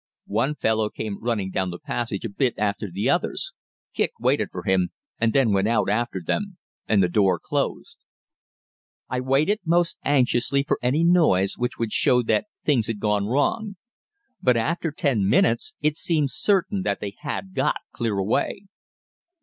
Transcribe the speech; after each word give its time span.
One 0.33 0.55
fellow 0.55 0.89
came 0.89 1.21
running 1.21 1.51
down 1.51 1.69
the 1.69 1.77
passage 1.77 2.25
a 2.25 2.29
bit 2.29 2.55
after 2.57 2.89
the 2.89 3.07
others 3.07 3.53
Kicq 3.95 4.09
waited 4.19 4.49
for 4.51 4.63
him 4.63 4.89
and 5.19 5.31
then 5.31 5.51
went 5.53 5.67
out 5.67 5.91
after 5.91 6.19
them, 6.25 6.57
and 6.87 7.03
the 7.03 7.07
door 7.07 7.39
closed. 7.39 7.97
I 9.09 9.19
waited 9.19 9.59
most 9.63 9.99
anxiously 10.03 10.63
for 10.63 10.79
any 10.81 11.03
noise 11.03 11.53
which 11.55 11.77
would 11.77 11.91
show 11.93 12.23
that 12.23 12.47
things 12.65 12.87
had 12.87 12.99
gone 12.99 13.27
wrong. 13.27 13.75
But 14.41 14.57
after 14.57 14.89
ten 14.91 15.29
minutes 15.29 15.75
it 15.81 15.95
seemed 15.97 16.31
certain 16.31 16.81
that 16.81 16.99
they 16.99 17.13
had 17.19 17.53
got 17.53 17.75
clear 17.93 18.17
away. 18.17 18.63